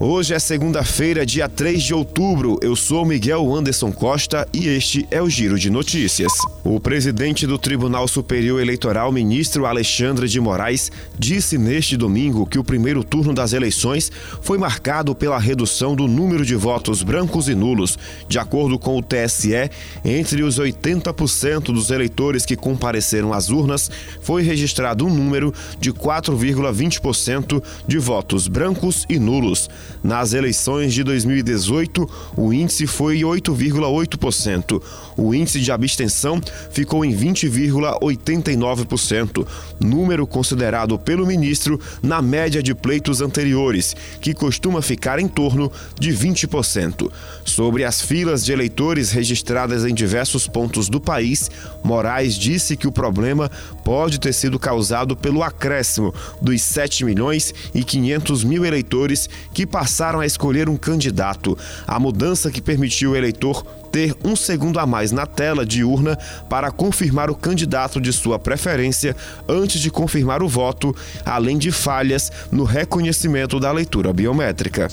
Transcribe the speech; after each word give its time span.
Hoje 0.00 0.32
é 0.32 0.38
segunda-feira, 0.38 1.26
dia 1.26 1.48
3 1.48 1.82
de 1.82 1.92
outubro. 1.92 2.56
Eu 2.62 2.76
sou 2.76 3.04
Miguel 3.04 3.52
Anderson 3.52 3.90
Costa 3.90 4.46
e 4.52 4.68
este 4.68 5.08
é 5.10 5.20
o 5.20 5.28
Giro 5.28 5.58
de 5.58 5.70
Notícias. 5.70 6.32
O 6.70 6.78
presidente 6.78 7.46
do 7.46 7.56
Tribunal 7.56 8.06
Superior 8.06 8.60
Eleitoral, 8.60 9.10
ministro 9.10 9.64
Alexandre 9.64 10.28
de 10.28 10.38
Moraes, 10.38 10.92
disse 11.18 11.56
neste 11.56 11.96
domingo 11.96 12.44
que 12.44 12.58
o 12.58 12.62
primeiro 12.62 13.02
turno 13.02 13.32
das 13.32 13.54
eleições 13.54 14.12
foi 14.42 14.58
marcado 14.58 15.14
pela 15.14 15.38
redução 15.38 15.96
do 15.96 16.06
número 16.06 16.44
de 16.44 16.54
votos 16.54 17.02
brancos 17.02 17.48
e 17.48 17.54
nulos. 17.54 17.98
De 18.28 18.38
acordo 18.38 18.78
com 18.78 18.98
o 18.98 19.02
TSE, 19.02 19.70
entre 20.04 20.42
os 20.42 20.60
80% 20.60 21.72
dos 21.72 21.88
eleitores 21.88 22.44
que 22.44 22.54
compareceram 22.54 23.32
às 23.32 23.48
urnas, 23.48 23.90
foi 24.20 24.42
registrado 24.42 25.06
um 25.06 25.14
número 25.14 25.54
de 25.80 25.90
4,20% 25.90 27.62
de 27.86 27.96
votos 27.96 28.46
brancos 28.46 29.06
e 29.08 29.18
nulos. 29.18 29.70
Nas 30.04 30.34
eleições 30.34 30.92
de 30.92 31.02
2018, 31.02 32.10
o 32.36 32.52
índice 32.52 32.86
foi 32.86 33.20
8,8%. 33.20 34.82
O 35.16 35.34
índice 35.34 35.60
de 35.60 35.72
abstenção 35.72 36.38
ficou 36.70 37.04
em 37.04 37.14
20,89%, 37.14 39.46
número 39.80 40.26
considerado 40.26 40.98
pelo 40.98 41.26
ministro 41.26 41.78
na 42.02 42.22
média 42.22 42.62
de 42.62 42.74
pleitos 42.74 43.20
anteriores, 43.20 43.94
que 44.20 44.34
costuma 44.34 44.82
ficar 44.82 45.18
em 45.18 45.28
torno 45.28 45.70
de 45.98 46.10
20%. 46.10 47.10
Sobre 47.44 47.84
as 47.84 48.00
filas 48.00 48.44
de 48.44 48.52
eleitores 48.52 49.10
registradas 49.10 49.84
em 49.84 49.94
diversos 49.94 50.46
pontos 50.46 50.88
do 50.88 51.00
país, 51.00 51.50
Moraes 51.82 52.34
disse 52.34 52.76
que 52.76 52.86
o 52.86 52.92
problema 52.92 53.50
pode 53.84 54.20
ter 54.20 54.32
sido 54.32 54.58
causado 54.58 55.16
pelo 55.16 55.42
acréscimo 55.42 56.14
dos 56.40 56.62
7 56.62 57.04
milhões 57.04 57.54
e 57.74 57.82
500 57.82 58.44
mil 58.44 58.64
eleitores 58.64 59.28
que 59.52 59.66
passaram 59.66 60.20
a 60.20 60.26
escolher 60.26 60.68
um 60.68 60.76
candidato. 60.76 61.56
A 61.86 61.98
mudança 61.98 62.50
que 62.50 62.60
permitiu 62.60 63.12
o 63.12 63.16
eleitor 63.16 63.64
ter 63.90 64.14
um 64.24 64.36
segundo 64.36 64.78
a 64.78 64.86
mais 64.86 65.12
na 65.12 65.26
tela 65.26 65.64
de 65.64 65.82
urna 65.84 66.16
para 66.48 66.70
confirmar 66.70 67.30
o 67.30 67.34
candidato 67.34 68.00
de 68.00 68.12
sua 68.12 68.38
preferência 68.38 69.16
antes 69.48 69.80
de 69.80 69.90
confirmar 69.90 70.42
o 70.42 70.48
voto, 70.48 70.94
além 71.24 71.58
de 71.58 71.70
falhas 71.70 72.30
no 72.50 72.64
reconhecimento 72.64 73.58
da 73.58 73.72
leitura 73.72 74.12
biométrica. 74.12 74.88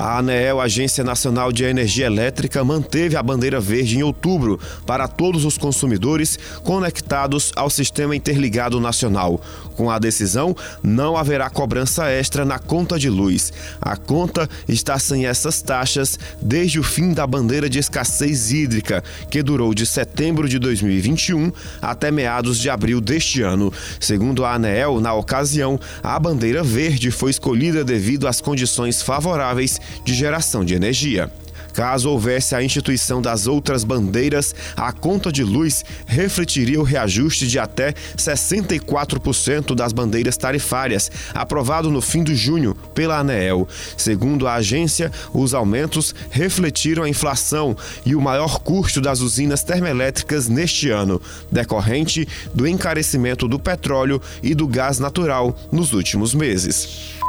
A 0.00 0.16
ANEEL, 0.16 0.62
Agência 0.62 1.04
Nacional 1.04 1.52
de 1.52 1.62
Energia 1.62 2.06
Elétrica, 2.06 2.64
manteve 2.64 3.16
a 3.16 3.22
bandeira 3.22 3.60
verde 3.60 3.98
em 3.98 4.02
outubro 4.02 4.58
para 4.86 5.06
todos 5.06 5.44
os 5.44 5.58
consumidores 5.58 6.38
conectados 6.64 7.52
ao 7.54 7.68
Sistema 7.68 8.16
Interligado 8.16 8.80
Nacional. 8.80 9.42
Com 9.76 9.90
a 9.90 9.98
decisão, 9.98 10.56
não 10.82 11.18
haverá 11.18 11.50
cobrança 11.50 12.10
extra 12.10 12.46
na 12.46 12.58
conta 12.58 12.98
de 12.98 13.10
luz. 13.10 13.52
A 13.78 13.94
conta 13.94 14.48
está 14.66 14.98
sem 14.98 15.26
essas 15.26 15.60
taxas 15.60 16.18
desde 16.40 16.80
o 16.80 16.82
fim 16.82 17.12
da 17.12 17.26
bandeira 17.26 17.68
de 17.68 17.78
escassez 17.78 18.50
hídrica, 18.50 19.04
que 19.30 19.42
durou 19.42 19.74
de 19.74 19.84
setembro 19.84 20.48
de 20.48 20.58
2021 20.58 21.52
até 21.82 22.10
meados 22.10 22.58
de 22.58 22.70
abril 22.70 23.02
deste 23.02 23.42
ano. 23.42 23.70
Segundo 24.00 24.46
a 24.46 24.54
ANEEL, 24.54 24.98
na 24.98 25.12
ocasião, 25.12 25.78
a 26.02 26.18
bandeira 26.18 26.62
verde 26.62 27.10
foi 27.10 27.30
escolhida 27.30 27.84
devido 27.84 28.26
às 28.26 28.40
condições 28.40 29.02
favoráveis 29.02 29.78
de 30.04 30.14
geração 30.14 30.64
de 30.64 30.74
energia. 30.74 31.30
Caso 31.72 32.10
houvesse 32.10 32.54
a 32.54 32.62
instituição 32.62 33.22
das 33.22 33.46
outras 33.46 33.84
bandeiras, 33.84 34.54
a 34.76 34.92
conta 34.92 35.30
de 35.30 35.42
luz 35.42 35.84
refletiria 36.06 36.80
o 36.80 36.84
reajuste 36.84 37.46
de 37.46 37.58
até 37.58 37.94
64% 38.16 39.74
das 39.74 39.92
bandeiras 39.92 40.36
tarifárias, 40.36 41.10
aprovado 41.34 41.90
no 41.90 42.00
fim 42.00 42.22
de 42.22 42.34
junho 42.34 42.74
pela 42.94 43.18
ANEEL. 43.18 43.68
Segundo 43.96 44.46
a 44.46 44.54
agência, 44.54 45.12
os 45.32 45.54
aumentos 45.54 46.14
refletiram 46.30 47.04
a 47.04 47.08
inflação 47.08 47.76
e 48.04 48.14
o 48.14 48.20
maior 48.20 48.58
custo 48.60 49.00
das 49.00 49.20
usinas 49.20 49.62
termoelétricas 49.62 50.48
neste 50.48 50.90
ano, 50.90 51.20
decorrente 51.50 52.26
do 52.52 52.66
encarecimento 52.66 53.46
do 53.46 53.58
petróleo 53.58 54.20
e 54.42 54.54
do 54.54 54.66
gás 54.66 54.98
natural 54.98 55.56
nos 55.70 55.92
últimos 55.92 56.34
meses. 56.34 57.20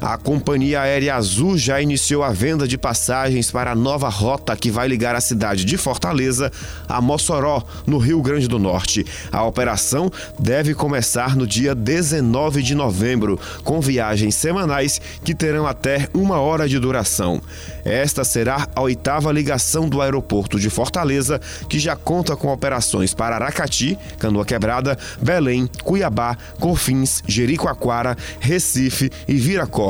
A 0.00 0.18
companhia 0.18 0.82
aérea 0.82 1.14
Azul 1.14 1.56
já 1.56 1.80
iniciou 1.80 2.22
a 2.22 2.30
venda 2.30 2.68
de 2.68 2.76
passagens 2.76 3.50
para 3.50 3.72
a 3.72 3.74
nova 3.74 4.08
rota 4.08 4.54
que 4.54 4.70
vai 4.70 4.86
ligar 4.86 5.14
a 5.14 5.20
cidade 5.20 5.64
de 5.64 5.76
Fortaleza 5.78 6.52
a 6.88 7.00
Mossoró, 7.00 7.62
no 7.86 7.98
Rio 7.98 8.20
Grande 8.20 8.46
do 8.46 8.58
Norte. 8.58 9.06
A 9.32 9.42
operação 9.42 10.10
deve 10.38 10.74
começar 10.74 11.34
no 11.34 11.46
dia 11.46 11.74
19 11.74 12.62
de 12.62 12.74
novembro, 12.74 13.40
com 13.64 13.80
viagens 13.80 14.34
semanais 14.34 15.00
que 15.24 15.34
terão 15.34 15.66
até 15.66 16.08
uma 16.12 16.40
hora 16.40 16.68
de 16.68 16.78
duração. 16.78 17.40
Esta 17.84 18.22
será 18.22 18.68
a 18.74 18.82
oitava 18.82 19.32
ligação 19.32 19.88
do 19.88 20.02
aeroporto 20.02 20.60
de 20.60 20.68
Fortaleza, 20.68 21.40
que 21.68 21.78
já 21.78 21.96
conta 21.96 22.36
com 22.36 22.52
operações 22.52 23.14
para 23.14 23.36
Aracati, 23.36 23.98
Canoa 24.18 24.44
Quebrada, 24.44 24.98
Belém, 25.20 25.68
Cuiabá, 25.82 26.36
Confins, 26.60 27.22
Jericoacoara, 27.26 28.16
Recife 28.40 29.10
e 29.26 29.34
Viracó 29.34 29.85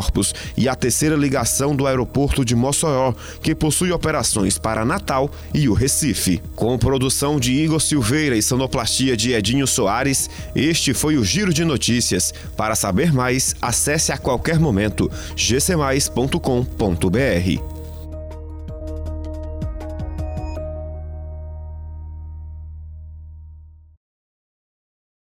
E 0.56 0.68
a 0.68 0.74
terceira 0.74 1.16
ligação 1.16 1.74
do 1.74 1.86
aeroporto 1.86 2.44
de 2.44 2.54
Mossoró, 2.54 3.14
que 3.42 3.54
possui 3.54 3.92
operações 3.92 4.58
para 4.58 4.84
Natal 4.84 5.30
e 5.54 5.68
o 5.68 5.74
Recife. 5.74 6.42
Com 6.54 6.78
produção 6.78 7.38
de 7.38 7.52
Igor 7.52 7.80
Silveira 7.80 8.36
e 8.36 8.42
sonoplastia 8.42 9.16
de 9.16 9.32
Edinho 9.32 9.66
Soares, 9.66 10.28
este 10.54 10.94
foi 10.94 11.16
o 11.16 11.24
Giro 11.24 11.52
de 11.52 11.64
Notícias. 11.64 12.32
Para 12.56 12.74
saber 12.74 13.12
mais, 13.12 13.54
acesse 13.60 14.12
a 14.12 14.18
qualquer 14.18 14.58
momento 14.58 15.10
gcmais.com.br. 15.36 17.75